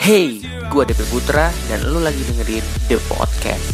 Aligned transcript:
Hey, 0.00 0.40
gue 0.72 0.82
Depe 0.88 1.04
Putra 1.12 1.52
dan 1.68 1.84
lu 1.92 2.00
lagi 2.00 2.24
dengerin 2.24 2.64
The 2.88 2.96
Podcast. 3.04 3.68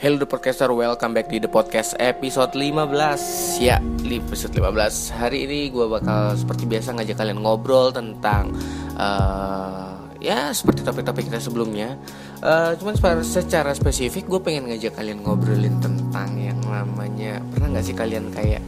Hello 0.00 0.16
The 0.16 0.24
Podcaster, 0.24 0.72
welcome 0.72 1.12
back 1.12 1.28
di 1.28 1.36
The 1.36 1.52
Podcast 1.52 1.92
episode 2.00 2.56
15 2.56 3.60
Ya, 3.60 3.84
episode 4.08 4.56
15 4.56 5.12
Hari 5.12 5.44
ini 5.44 5.68
gue 5.68 5.84
bakal 5.84 6.32
seperti 6.32 6.64
biasa 6.64 6.96
ngajak 6.96 7.20
kalian 7.20 7.44
ngobrol 7.44 7.92
tentang 7.92 8.56
uh, 8.96 10.00
Ya, 10.18 10.50
seperti 10.50 10.80
topik-topik 10.80 11.30
kita 11.30 11.38
sebelumnya 11.38 11.94
uh, 12.42 12.72
Cuman 12.76 12.94
secara 13.24 13.72
spesifik 13.74 14.26
gue 14.26 14.40
pengen 14.42 14.70
ngajak 14.70 14.98
kalian 14.98 15.22
ngobrolin 15.22 15.76
tentang 15.78 16.36
yang 16.38 16.58
namanya 16.64 17.42
Pernah 17.52 17.78
gak 17.78 17.84
sih 17.84 17.96
kalian 17.96 18.30
kayak 18.34 18.62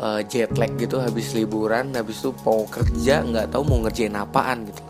uh, 0.00 0.20
jet 0.24 0.50
lag 0.56 0.72
gitu 0.80 0.98
habis 0.98 1.36
liburan 1.36 1.92
Habis 1.92 2.24
itu 2.24 2.30
mau 2.42 2.64
kerja 2.66 3.22
nggak 3.22 3.52
tahu 3.52 3.62
mau 3.68 3.78
ngerjain 3.84 4.16
apaan 4.16 4.64
gitu. 4.66 4.82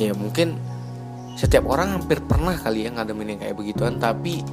Ya 0.00 0.16
mungkin 0.16 0.56
setiap 1.36 1.68
orang 1.68 1.96
hampir 1.96 2.20
pernah 2.24 2.52
kali 2.52 2.84
ya 2.84 2.90
ngadamin 2.92 3.36
yang 3.36 3.40
kayak 3.40 3.56
begituan 3.56 3.96
tapi 3.96 4.44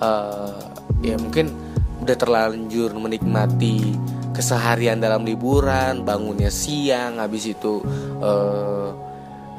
uh, 0.00 0.72
ya 1.04 1.20
mungkin 1.20 1.52
udah 2.00 2.16
terlanjur 2.16 2.96
menikmati 2.96 3.92
keseharian 4.32 5.04
dalam 5.04 5.24
liburan 5.24 6.00
bangunnya 6.00 6.48
siang 6.48 7.20
habis 7.20 7.52
itu 7.52 7.84
uh, 8.24 8.88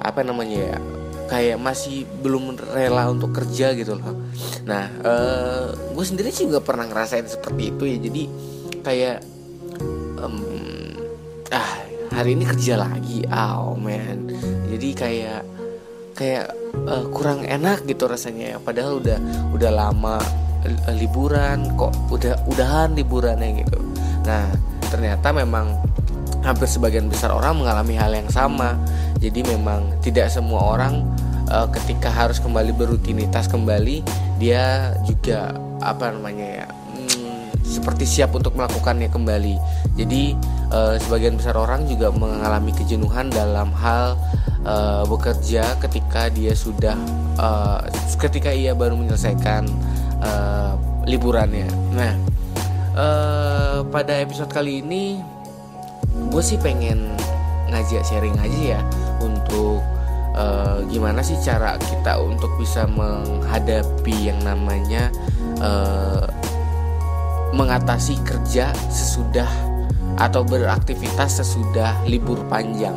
apa 0.02 0.26
namanya 0.26 0.73
ya 0.73 0.77
kayak 1.25 1.57
masih 1.57 2.05
belum 2.21 2.57
rela 2.73 3.09
untuk 3.09 3.34
kerja 3.34 3.73
gitu 3.73 3.97
loh. 3.97 4.13
Nah 4.65 4.85
uh, 5.02 5.67
gue 5.73 6.05
sendiri 6.05 6.29
sih 6.29 6.45
juga 6.45 6.61
pernah 6.61 6.85
ngerasain 6.85 7.25
seperti 7.25 7.73
itu 7.73 7.84
ya. 7.85 7.98
Jadi 7.98 8.23
kayak 8.85 9.17
um, 10.21 10.37
ah 11.49 11.82
hari 12.13 12.37
ini 12.37 12.45
kerja 12.45 12.77
lagi. 12.77 13.26
Oh 13.29 13.73
man 13.77 14.29
jadi 14.70 14.90
kayak 14.93 15.41
kayak 16.15 16.45
uh, 16.85 17.05
kurang 17.09 17.43
enak 17.43 17.84
gitu 17.89 18.05
rasanya. 18.05 18.55
Ya 18.55 18.57
padahal 18.62 19.01
udah 19.01 19.17
udah 19.51 19.71
lama 19.73 20.21
uh, 20.63 20.95
liburan 20.95 21.73
kok 21.73 21.93
udah 22.13 22.37
udahan 22.45 22.93
liburannya 22.93 23.65
gitu. 23.65 23.79
Nah 24.26 24.45
ternyata 24.93 25.34
memang 25.34 25.82
hampir 26.45 26.70
sebagian 26.70 27.10
besar 27.10 27.34
orang 27.34 27.57
mengalami 27.57 27.98
hal 27.98 28.13
yang 28.13 28.29
sama 28.29 28.77
jadi 29.26 29.41
memang 29.57 29.90
tidak 30.05 30.29
semua 30.29 30.77
orang 30.77 31.01
uh, 31.49 31.65
ketika 31.73 32.13
harus 32.13 32.37
kembali 32.37 32.71
berutinitas 32.77 33.49
kembali 33.49 34.05
dia 34.37 34.93
juga 35.05 35.57
apa 35.82 36.13
namanya 36.13 36.63
ya 36.63 36.67
hmm, 36.70 37.65
seperti 37.65 38.05
siap 38.05 38.37
untuk 38.37 38.54
melakukannya 38.54 39.09
kembali 39.09 39.57
jadi 39.98 40.37
uh, 40.70 40.95
sebagian 41.01 41.35
besar 41.40 41.57
orang 41.57 41.90
juga 41.90 42.13
mengalami 42.13 42.71
kejenuhan 42.76 43.34
dalam 43.34 43.73
hal 43.73 44.20
uh, 44.65 45.04
bekerja 45.07 45.77
ketika 45.79 46.27
dia 46.34 46.54
sudah 46.57 46.98
uh, 47.39 47.79
ketika 48.17 48.51
ia 48.51 48.73
baru 48.73 48.98
menyelesaikan 48.98 49.70
uh, 50.20 50.73
liburannya. 51.05 51.70
Nah, 51.93 52.13
uh, 52.98 53.77
pada 53.93 54.20
episode 54.20 54.49
kali 54.49 54.82
ini 54.82 55.21
gue 56.34 56.43
sih 56.43 56.57
pengen 56.57 57.13
ngajak 57.71 58.04
sharing 58.05 58.35
aja 58.41 58.77
ya 58.77 58.82
untuk 59.21 59.82
uh, 60.38 60.82
gimana 60.90 61.21
sih 61.26 61.38
cara 61.41 61.80
kita 61.82 62.18
untuk 62.20 62.52
bisa 62.60 62.85
menghadapi 62.90 64.31
yang 64.31 64.40
namanya 64.44 65.09
uh, 65.62 66.25
mengatasi 67.56 68.19
kerja 68.28 68.75
sesudah 68.91 69.47
atau 70.19 70.44
beraktivitas 70.47 71.44
sesudah 71.44 71.95
libur 72.07 72.39
panjang. 72.47 72.95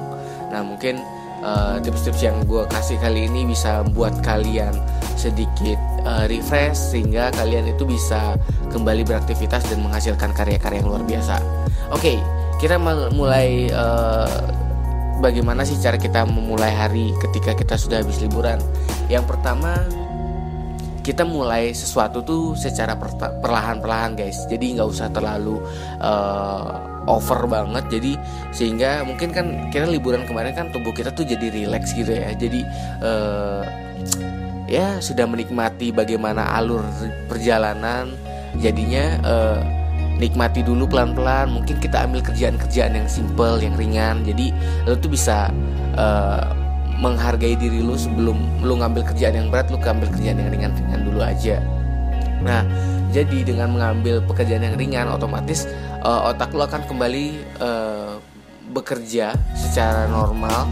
Nah 0.51 0.63
mungkin 0.63 0.99
Eh, 1.39 1.77
tips-tips 1.87 2.19
uh, 2.19 2.25
yang 2.27 2.37
gue 2.51 2.67
kasih 2.67 2.99
kali 2.99 3.31
ini 3.31 3.47
bisa 3.47 3.87
buat 3.95 4.11
kalian 4.27 4.75
sedikit 5.15 5.79
uh, 6.03 6.27
refresh 6.27 6.75
sehingga 6.75 7.31
kalian 7.31 7.71
itu 7.71 7.87
bisa 7.87 8.35
kembali 8.75 9.07
beraktivitas 9.07 9.71
dan 9.71 9.79
menghasilkan 9.87 10.35
karya-karya 10.35 10.83
yang 10.83 10.91
luar 10.91 11.07
biasa. 11.07 11.39
Oke, 11.95 12.03
okay, 12.03 12.19
kita 12.59 12.75
mulai 13.15 13.71
uh, 13.71 14.51
bagaimana 15.19 15.67
sih 15.67 15.79
cara 15.79 15.99
kita 15.99 16.25
memulai 16.27 16.71
hari 16.71 17.15
ketika 17.23 17.55
kita 17.55 17.75
sudah 17.75 18.03
habis 18.03 18.23
liburan. 18.23 18.59
Yang 19.11 19.35
pertama 19.35 19.83
kita 21.03 21.25
mulai 21.25 21.73
sesuatu 21.73 22.21
tuh 22.21 22.53
secara 22.53 22.95
perlahan-perlahan 23.43 24.19
guys. 24.19 24.45
Jadi 24.47 24.77
nggak 24.77 24.89
usah 24.89 25.09
terlalu 25.09 25.59
uh, 26.05 26.99
over 27.09 27.49
banget 27.49 27.89
jadi 27.89 28.13
sehingga 28.53 29.03
mungkin 29.09 29.33
kan 29.33 29.73
kita 29.73 29.89
liburan 29.89 30.29
kemarin 30.29 30.53
kan 30.53 30.69
tubuh 30.69 30.93
kita 30.93 31.09
tuh 31.17 31.25
jadi 31.25 31.49
relax 31.49 31.97
gitu 31.97 32.13
ya 32.13 32.37
jadi 32.37 32.61
uh, 33.01 33.65
ya 34.69 35.01
sudah 35.01 35.25
menikmati 35.25 35.89
bagaimana 35.89 36.45
alur 36.53 36.85
perjalanan 37.25 38.13
jadinya 38.61 39.17
uh, 39.25 39.61
nikmati 40.19 40.61
dulu 40.67 40.87
pelan-pelan. 40.91 41.51
Mungkin 41.51 41.79
kita 41.79 42.05
ambil 42.05 42.21
kerjaan-kerjaan 42.23 42.93
yang 42.99 43.09
simple 43.09 43.59
yang 43.63 43.75
ringan. 43.79 44.23
Jadi 44.27 44.53
lo 44.85 44.95
tuh 44.99 45.11
bisa 45.11 45.51
uh, 45.95 46.53
menghargai 46.99 47.55
diri 47.55 47.79
lu 47.79 47.95
sebelum 47.95 48.37
lu 48.61 48.83
ngambil 48.83 49.07
kerjaan 49.07 49.39
yang 49.39 49.49
berat 49.49 49.71
lu 49.71 49.79
ngambil 49.79 50.11
kerjaan 50.19 50.37
yang 50.43 50.51
ringan-ringan 50.51 51.01
dulu 51.07 51.23
aja. 51.23 51.63
Nah 52.43 52.67
jadi 53.09 53.47
dengan 53.47 53.73
mengambil 53.73 54.21
pekerjaan 54.27 54.67
yang 54.67 54.77
ringan 54.77 55.09
otomatis 55.09 55.65
uh, 56.05 56.29
otak 56.29 56.53
lo 56.53 56.67
akan 56.69 56.85
kembali 56.85 57.25
uh, 57.63 58.21
bekerja 58.75 59.33
secara 59.57 60.05
normal 60.13 60.69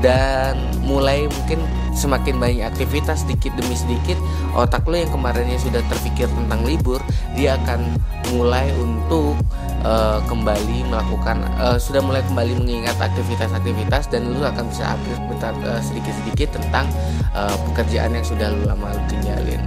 dan 0.00 0.56
mulai 0.84 1.26
mungkin 1.26 1.60
semakin 1.92 2.38
banyak 2.38 2.62
aktivitas 2.62 3.26
sedikit 3.26 3.50
demi 3.58 3.74
sedikit 3.74 4.14
otak 4.54 4.86
lo 4.86 4.94
yang 4.94 5.10
kemarinnya 5.10 5.58
sudah 5.58 5.82
terpikir 5.90 6.30
tentang 6.30 6.62
libur 6.62 7.02
dia 7.34 7.58
akan 7.58 7.98
mulai 8.32 8.70
untuk 8.78 9.34
uh, 9.82 10.22
kembali 10.30 10.86
melakukan 10.86 11.42
uh, 11.58 11.74
sudah 11.74 11.98
mulai 11.98 12.22
kembali 12.30 12.54
mengingat 12.62 12.94
aktivitas-aktivitas 13.02 14.06
dan 14.14 14.30
lo 14.30 14.46
akan 14.46 14.70
bisa 14.70 14.94
update 14.94 15.22
uh, 15.66 15.80
sedikit-sedikit 15.82 16.58
tentang 16.60 16.86
uh, 17.34 17.56
pekerjaan 17.72 18.14
yang 18.14 18.26
sudah 18.26 18.52
lo 18.54 18.62
lama 18.68 18.94
lo 18.94 19.02
tinggalin. 19.10 19.60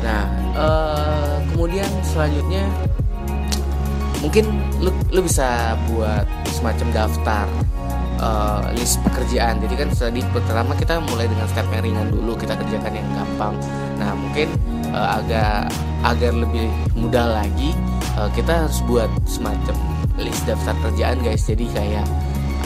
Nah, 0.00 0.24
uh, 0.56 1.36
kemudian 1.52 1.88
selanjutnya 2.00 2.64
mungkin 4.20 4.44
lu 4.80 4.92
lu 5.12 5.20
bisa 5.24 5.76
buat 5.88 6.24
semacam 6.52 6.88
daftar 6.92 7.46
uh, 8.20 8.68
list 8.76 9.00
pekerjaan. 9.02 9.58
Jadi 9.58 9.74
kan 9.74 9.88
tadi 9.90 10.20
pertama 10.30 10.76
kita 10.76 11.00
mulai 11.10 11.26
dengan 11.26 11.48
step 11.48 11.66
yang 11.72 11.82
ringan 11.82 12.08
dulu, 12.12 12.36
kita 12.36 12.54
kerjakan 12.54 12.92
yang 12.92 13.08
gampang. 13.16 13.54
Nah, 13.98 14.12
mungkin 14.14 14.48
uh, 14.92 15.18
agak 15.18 15.72
agar 16.00 16.32
lebih 16.32 16.68
mudah 16.96 17.44
lagi 17.44 17.76
uh, 18.16 18.28
kita 18.32 18.68
harus 18.68 18.80
buat 18.88 19.10
semacam 19.24 19.76
list 20.20 20.44
daftar 20.46 20.76
kerjaan 20.84 21.18
guys. 21.24 21.48
Jadi 21.48 21.66
kayak 21.72 22.06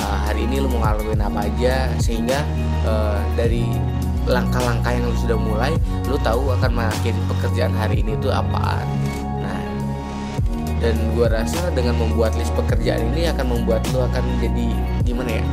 uh, 0.02 0.18
hari 0.26 0.46
ini 0.50 0.62
lu 0.62 0.68
mau 0.70 0.82
ngelakuin 0.82 1.22
apa 1.22 1.46
aja 1.46 1.90
sehingga 2.02 2.42
uh, 2.84 3.18
dari 3.38 3.66
langkah-langkah 4.24 4.88
yang 4.88 5.04
lu 5.04 5.16
sudah 5.20 5.36
mulai 5.36 5.72
lu 6.08 6.16
tahu 6.24 6.56
akan 6.56 6.72
mengakhiri 6.72 7.20
pekerjaan 7.28 7.76
hari 7.76 8.00
ini 8.00 8.16
itu 8.16 8.32
apaan 8.32 8.84
dan 10.84 11.00
gua 11.16 11.32
rasa 11.32 11.72
dengan 11.72 11.96
membuat 11.96 12.36
list 12.36 12.52
pekerjaan 12.52 13.08
ini 13.16 13.32
akan 13.32 13.56
membuat 13.56 13.80
lu 13.96 14.04
akan 14.04 14.20
jadi 14.44 14.68
gimana 15.08 15.40
ya 15.40 15.44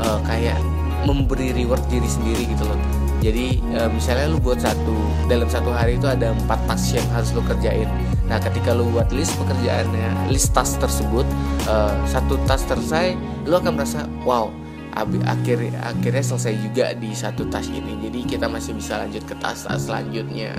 uh, 0.00 0.16
kayak 0.24 0.56
memberi 1.04 1.52
reward 1.52 1.84
diri 1.92 2.08
sendiri 2.08 2.48
gitu 2.48 2.64
loh. 2.64 2.80
Jadi 3.22 3.62
uh, 3.78 3.86
misalnya 3.92 4.32
lu 4.32 4.40
buat 4.40 4.58
satu 4.58 4.96
dalam 5.30 5.46
satu 5.46 5.70
hari 5.70 6.00
itu 6.00 6.08
ada 6.08 6.32
empat 6.32 6.58
task 6.66 6.96
yang 6.96 7.06
harus 7.12 7.30
lu 7.36 7.44
kerjain. 7.44 7.86
Nah 8.26 8.40
ketika 8.40 8.72
lu 8.72 8.88
buat 8.90 9.12
list 9.12 9.36
pekerjaannya 9.36 10.32
list 10.32 10.56
task 10.56 10.80
tersebut 10.80 11.28
uh, 11.68 11.94
satu 12.08 12.40
task 12.48 12.72
selesai 12.72 13.14
lu 13.44 13.54
akan 13.60 13.76
merasa 13.78 14.08
wow 14.24 14.48
akhir 14.92 15.72
akhirnya 15.80 16.20
selesai 16.24 16.54
juga 16.60 16.86
di 16.96 17.12
satu 17.12 17.46
tas 17.48 17.68
ini. 17.68 18.08
Jadi 18.08 18.36
kita 18.36 18.48
masih 18.48 18.76
bisa 18.76 19.00
lanjut 19.00 19.22
ke 19.24 19.34
tas-tas 19.38 19.88
selanjutnya. 19.88 20.56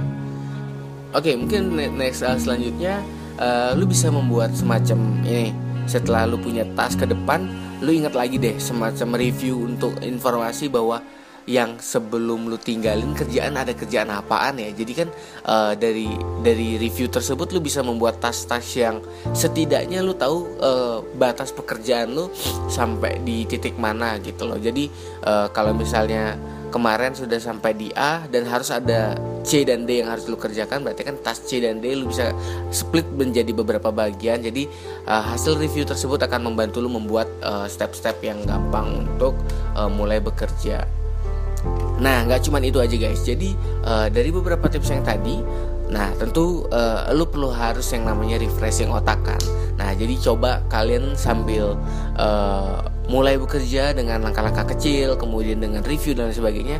Oke 1.13 1.29
okay, 1.29 1.33
mungkin 1.37 1.77
next 1.97 2.25
selanjutnya 2.25 3.03
uh, 3.43 3.71
lu 3.75 3.83
bisa 3.83 4.07
membuat 4.07 4.55
semacam 4.55 5.19
ini. 5.27 5.51
Setelah 5.83 6.23
lu 6.23 6.39
punya 6.39 6.63
tas 6.79 6.95
ke 6.95 7.03
depan 7.03 7.43
lu 7.83 7.91
ingat 7.91 8.15
lagi 8.15 8.39
deh 8.39 8.55
semacam 8.55 9.19
review 9.19 9.67
untuk 9.67 9.99
informasi 9.99 10.71
bahwa 10.71 11.03
yang 11.43 11.75
sebelum 11.75 12.47
lu 12.47 12.55
tinggalin 12.55 13.11
kerjaan 13.11 13.59
ada 13.59 13.75
kerjaan 13.75 14.07
apaan 14.15 14.63
ya. 14.63 14.71
Jadi 14.71 14.93
kan 14.95 15.11
uh, 15.43 15.75
dari 15.75 16.07
dari 16.39 16.79
review 16.79 17.11
tersebut 17.11 17.51
lu 17.51 17.59
bisa 17.59 17.83
membuat 17.83 18.23
tas-tas 18.23 18.63
yang 18.79 19.03
setidaknya 19.35 19.99
lu 19.99 20.15
tahu 20.15 20.47
uh, 20.63 21.03
batas 21.19 21.51
pekerjaan 21.51 22.15
lu 22.15 22.31
sampai 22.71 23.19
di 23.27 23.43
titik 23.43 23.75
mana 23.75 24.15
gitu 24.23 24.47
loh. 24.47 24.55
Jadi 24.55 24.87
uh, 25.27 25.51
kalau 25.51 25.75
misalnya 25.75 26.39
kemarin 26.73 27.13
sudah 27.13 27.37
sampai 27.37 27.77
di 27.77 27.93
A 27.93 28.25
dan 28.25 28.49
harus 28.49 28.73
ada 28.73 29.13
C 29.45 29.61
dan 29.61 29.85
D 29.85 30.01
yang 30.01 30.09
harus 30.09 30.25
lu 30.25 30.33
kerjakan 30.33 30.81
berarti 30.81 31.05
kan 31.05 31.21
task 31.21 31.45
C 31.45 31.61
dan 31.61 31.77
D 31.77 31.93
lu 31.93 32.09
bisa 32.09 32.33
split 32.73 33.05
menjadi 33.13 33.53
beberapa 33.53 33.93
bagian. 33.93 34.41
Jadi 34.41 34.65
uh, 35.05 35.21
hasil 35.21 35.61
review 35.61 35.85
tersebut 35.85 36.17
akan 36.25 36.49
membantu 36.49 36.81
lu 36.81 36.89
membuat 36.89 37.29
uh, 37.45 37.69
step-step 37.69 38.17
uh, 38.17 38.33
yang 38.33 38.41
gampang 38.49 39.05
untuk 39.05 39.37
uh, 39.77 39.85
mulai 39.85 40.17
bekerja. 40.17 40.89
Nah 42.01 42.25
nggak 42.25 42.49
cuma 42.49 42.57
itu 42.57 42.81
aja 42.81 42.97
guys. 42.97 43.21
Jadi 43.21 43.53
uh, 43.85 44.09
dari 44.09 44.33
beberapa 44.33 44.65
tips 44.65 44.89
yang 44.89 45.05
tadi 45.05 45.37
Nah, 45.93 46.09
tentu 46.17 46.65
uh, 46.73 47.05
lu 47.13 47.29
perlu 47.29 47.53
harus 47.53 47.85
yang 47.93 48.09
namanya 48.09 48.41
refreshing 48.41 48.89
otak 48.89 49.21
kan. 49.21 49.41
Nah, 49.77 49.93
jadi 49.93 50.17
coba 50.17 50.65
kalian 50.65 51.13
sambil 51.13 51.77
uh, 52.17 52.81
mulai 53.11 53.35
bekerja 53.35 53.91
dengan 53.91 54.23
langkah-langkah 54.23 54.75
kecil, 54.75 55.19
kemudian 55.19 55.59
dengan 55.59 55.83
review 55.83 56.15
dan 56.15 56.31
sebagainya, 56.31 56.79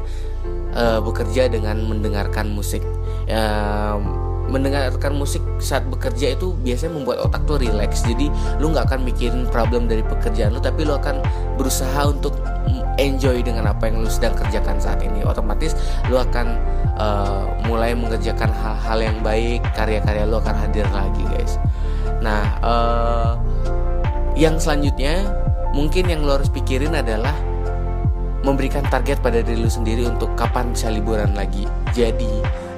uh, 0.76 1.00
bekerja 1.04 1.52
dengan 1.52 1.84
mendengarkan 1.84 2.52
musik. 2.52 2.84
Uh, 3.28 4.00
mendengarkan 4.44 5.18
musik 5.18 5.42
saat 5.58 5.82
bekerja 5.90 6.36
itu 6.38 6.54
biasanya 6.62 6.94
membuat 7.00 7.26
otak 7.26 7.42
tuh 7.50 7.58
relax. 7.58 8.06
Jadi 8.06 8.30
lu 8.62 8.70
nggak 8.70 8.92
akan 8.92 9.02
mikirin 9.02 9.50
problem 9.50 9.90
dari 9.90 10.06
pekerjaan 10.06 10.54
lu 10.54 10.62
tapi 10.62 10.86
lu 10.86 10.94
akan 10.94 11.24
berusaha 11.58 12.06
untuk 12.06 12.38
enjoy 13.02 13.42
dengan 13.42 13.66
apa 13.74 13.90
yang 13.90 14.06
lu 14.06 14.10
sedang 14.12 14.38
kerjakan 14.38 14.78
saat 14.78 15.02
ini. 15.02 15.26
Otomatis 15.26 15.74
lu 16.12 16.22
akan 16.22 16.60
uh, 17.00 17.50
mulai 17.66 17.98
mengerjakan 17.98 18.54
hal-hal 18.54 19.00
yang 19.02 19.18
baik 19.26 19.66
karya-karya 19.74 20.30
lu 20.30 20.38
akan 20.38 20.54
hadir 20.54 20.86
lagi 20.94 21.24
guys. 21.34 21.58
Nah 22.22 22.44
uh, 22.62 23.34
yang 24.38 24.62
selanjutnya 24.62 25.26
mungkin 25.74 26.08
yang 26.08 26.22
lu 26.22 26.38
harus 26.38 26.48
pikirin 26.48 26.94
adalah 26.94 27.34
memberikan 28.46 28.86
target 28.88 29.20
pada 29.24 29.42
diri 29.42 29.60
lu 29.60 29.72
sendiri 29.72 30.06
untuk 30.06 30.32
kapan 30.38 30.72
bisa 30.72 30.94
liburan 30.94 31.34
lagi. 31.34 31.66
Jadi 31.96 32.30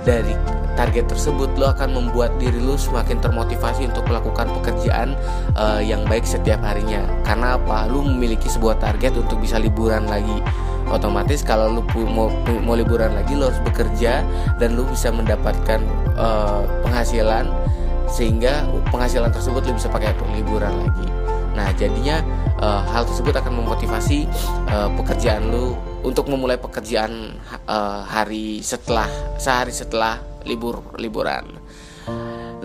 dari 0.05 0.37
target 0.77 1.09
tersebut 1.09 1.49
lo 1.57 1.73
akan 1.73 1.97
membuat 1.97 2.37
diri 2.37 2.61
lo 2.61 2.77
semakin 2.77 3.17
termotivasi 3.17 3.89
untuk 3.89 4.05
melakukan 4.05 4.45
pekerjaan 4.61 5.17
uh, 5.57 5.81
yang 5.81 6.05
baik 6.05 6.23
setiap 6.23 6.61
harinya. 6.61 7.01
Karena 7.25 7.57
apa? 7.57 7.89
Lo 7.89 8.05
memiliki 8.05 8.45
sebuah 8.45 8.77
target 8.77 9.17
untuk 9.17 9.41
bisa 9.41 9.57
liburan 9.57 10.05
lagi. 10.05 10.39
Otomatis 10.85 11.41
kalau 11.41 11.81
lo 11.81 11.81
mau 12.05 12.29
mau 12.61 12.77
liburan 12.77 13.17
lagi 13.17 13.33
lo 13.33 13.49
harus 13.49 13.57
bekerja 13.65 14.21
dan 14.61 14.77
lo 14.77 14.85
bisa 14.85 15.09
mendapatkan 15.09 15.81
uh, 16.13 16.61
penghasilan 16.85 17.49
sehingga 18.05 18.69
penghasilan 18.93 19.33
tersebut 19.33 19.65
lo 19.65 19.73
bisa 19.73 19.89
pakai 19.89 20.13
untuk 20.13 20.29
liburan 20.37 20.85
lagi. 20.85 21.09
Nah 21.57 21.73
jadinya 21.73 22.21
uh, 22.65 22.81
hal 22.89 23.05
tersebut 23.05 23.37
akan 23.37 23.53
memotivasi 23.61 24.25
uh, 24.73 24.89
pekerjaan 24.97 25.53
lo 25.53 25.77
untuk 26.01 26.25
memulai 26.33 26.57
pekerjaan 26.57 27.37
uh, 27.69 28.01
hari 28.01 28.65
setelah 28.65 29.05
sehari 29.37 29.69
setelah 29.69 30.17
libur 30.49 30.81
liburan. 30.97 31.45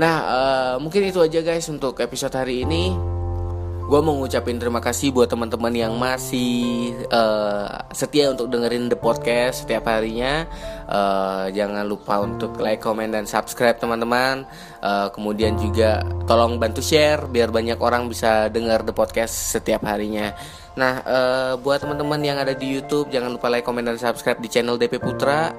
Nah, 0.00 0.16
uh, 0.24 0.74
mungkin 0.80 1.04
itu 1.04 1.20
aja 1.20 1.44
guys 1.44 1.68
untuk 1.68 2.00
episode 2.00 2.32
hari 2.32 2.64
ini. 2.64 3.09
Gue 3.90 3.98
mau 4.06 4.14
ngucapin 4.14 4.54
terima 4.54 4.78
kasih 4.78 5.10
buat 5.10 5.26
teman-teman 5.26 5.74
yang 5.74 5.98
masih 5.98 6.94
uh, 7.10 7.82
setia 7.90 8.30
untuk 8.30 8.46
dengerin 8.46 8.86
the 8.86 8.94
podcast 8.94 9.66
setiap 9.66 9.90
harinya. 9.90 10.46
Uh, 10.86 11.50
jangan 11.50 11.82
lupa 11.90 12.22
untuk 12.22 12.54
like, 12.62 12.78
comment, 12.78 13.10
dan 13.10 13.26
subscribe 13.26 13.82
teman-teman. 13.82 14.46
Uh, 14.78 15.10
kemudian 15.10 15.58
juga 15.58 16.06
tolong 16.30 16.62
bantu 16.62 16.78
share 16.78 17.26
biar 17.26 17.50
banyak 17.50 17.82
orang 17.82 18.06
bisa 18.06 18.46
dengar 18.46 18.86
the 18.86 18.94
podcast 18.94 19.58
setiap 19.58 19.82
harinya. 19.82 20.38
Nah, 20.78 21.02
uh, 21.02 21.52
buat 21.58 21.82
teman-teman 21.82 22.22
yang 22.22 22.38
ada 22.38 22.54
di 22.54 22.70
YouTube, 22.70 23.10
jangan 23.10 23.34
lupa 23.34 23.50
like, 23.50 23.66
comment, 23.66 23.90
dan 23.90 23.98
subscribe 23.98 24.38
di 24.38 24.46
channel 24.46 24.78
DP 24.78 25.02
Putra. 25.02 25.50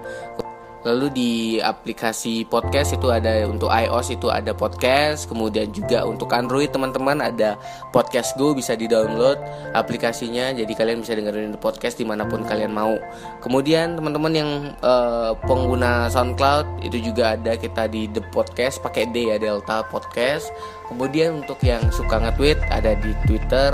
Lalu 0.81 1.07
di 1.13 1.31
aplikasi 1.61 2.49
podcast 2.49 2.97
itu 2.97 3.13
ada 3.13 3.45
untuk 3.45 3.69
iOS 3.69 4.17
itu 4.17 4.33
ada 4.33 4.49
podcast, 4.49 5.29
kemudian 5.29 5.69
juga 5.69 6.01
untuk 6.09 6.33
Android 6.33 6.73
teman-teman 6.73 7.21
ada 7.21 7.53
Podcast 7.93 8.33
Go 8.33 8.57
bisa 8.57 8.73
di-download 8.73 9.37
aplikasinya, 9.77 10.49
jadi 10.57 10.73
kalian 10.73 11.05
bisa 11.05 11.13
dengerin 11.13 11.53
podcast 11.61 12.01
di 12.01 12.05
mana 12.09 12.25
pun 12.25 12.41
kalian 12.41 12.73
mau. 12.73 12.97
Kemudian 13.45 13.93
teman-teman 13.93 14.33
yang 14.33 14.51
uh, 14.81 15.37
pengguna 15.45 16.09
SoundCloud 16.09 16.81
itu 16.81 17.13
juga 17.13 17.37
ada 17.37 17.53
kita 17.53 17.85
di 17.85 18.09
The 18.09 18.25
Podcast 18.33 18.81
pakai 18.81 19.05
D 19.13 19.29
ya 19.29 19.37
Delta 19.37 19.85
Podcast. 19.85 20.49
Kemudian 20.89 21.45
untuk 21.45 21.61
yang 21.61 21.93
suka 21.93 22.17
nge-tweet 22.19 22.57
ada 22.73 22.97
di 22.97 23.13
Twitter 23.29 23.71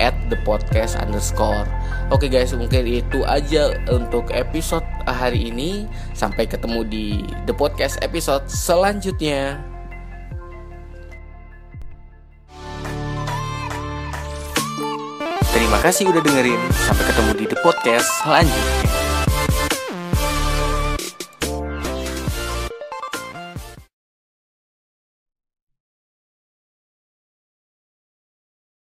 at 0.00 0.16
the 0.32 0.38
podcast 0.42 0.96
underscore. 0.96 1.68
Oke 2.08 2.26
guys 2.26 2.56
mungkin 2.56 2.88
itu 2.88 3.22
aja 3.28 3.76
untuk 3.92 4.32
episode 4.32 4.82
hari 5.04 5.52
ini. 5.52 5.84
Sampai 6.16 6.48
ketemu 6.48 6.82
di 6.88 7.06
the 7.44 7.52
podcast 7.52 8.00
episode 8.00 8.48
selanjutnya. 8.48 9.60
Terima 15.52 15.78
kasih 15.84 16.08
udah 16.08 16.24
dengerin. 16.24 16.60
Sampai 16.88 17.04
ketemu 17.04 17.30
di 17.36 17.44
the 17.46 17.58
podcast 17.60 18.08
selanjutnya 18.24 18.99